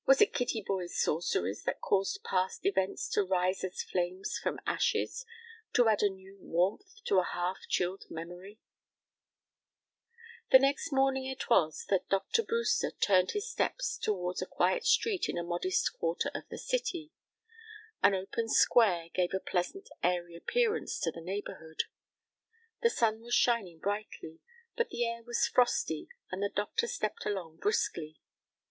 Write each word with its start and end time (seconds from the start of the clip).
Was 0.07 0.19
it 0.19 0.33
Kittyboy's 0.33 0.99
sorceries 0.99 1.61
that 1.65 1.79
caused 1.79 2.23
past 2.23 2.65
events 2.65 3.07
to 3.09 3.21
rise 3.21 3.63
as 3.63 3.83
flames 3.83 4.39
from 4.41 4.59
ashes, 4.65 5.27
to 5.73 5.87
add 5.87 6.01
a 6.01 6.09
new 6.09 6.39
warmth 6.41 7.03
to 7.05 7.19
a 7.19 7.23
half 7.23 7.59
chilled 7.69 8.05
memory? 8.09 8.59
[Illustration: 10.49 10.55
"Into 10.55 10.57
this 10.57 10.57
jumped 10.57 10.57
Kittyboy" 10.57 10.57
Page 10.57 10.57
26] 10.57 10.57
The 10.57 10.59
next 10.65 10.91
morning 10.93 11.25
it 11.27 11.49
was 11.51 11.85
that 11.89 12.09
Dr. 12.09 12.41
Brewster 12.43 12.91
turned 12.99 13.31
his 13.33 13.47
steps 13.47 13.97
toward 13.99 14.41
a 14.41 14.45
quiet 14.47 14.85
street 14.87 15.29
in 15.29 15.37
a 15.37 15.43
modest 15.43 15.93
quarter 15.93 16.31
of 16.33 16.47
the 16.49 16.57
city. 16.57 17.11
An 18.01 18.15
open 18.15 18.49
square 18.49 19.09
gave 19.13 19.35
a 19.35 19.39
pleasant, 19.39 19.87
airy 20.01 20.35
appearance 20.35 20.99
to 21.01 21.11
the 21.11 21.21
neighborhood. 21.21 21.83
The 22.81 22.89
sun 22.89 23.21
was 23.21 23.35
shining 23.35 23.77
brightly, 23.77 24.39
but 24.75 24.89
the 24.89 25.05
air 25.05 25.21
was 25.21 25.47
frosty, 25.47 26.09
and 26.31 26.41
the 26.41 26.49
doctor 26.49 26.87
stepped 26.87 27.23
along 27.27 27.57
briskly. 27.57 28.19